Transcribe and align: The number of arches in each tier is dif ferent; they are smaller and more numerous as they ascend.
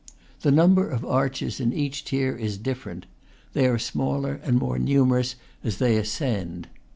The 0.39 0.49
number 0.49 0.89
of 0.89 1.05
arches 1.05 1.59
in 1.59 1.73
each 1.73 2.05
tier 2.05 2.35
is 2.35 2.57
dif 2.57 2.83
ferent; 2.85 3.03
they 3.53 3.67
are 3.67 3.77
smaller 3.77 4.41
and 4.43 4.57
more 4.57 4.79
numerous 4.79 5.35
as 5.63 5.77
they 5.77 5.95
ascend. 5.95 6.67